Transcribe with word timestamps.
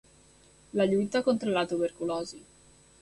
La 0.73 0.87
lluita 0.87 1.21
contra 1.21 1.51
la 1.51 1.67
tuberculosi. 1.67 2.43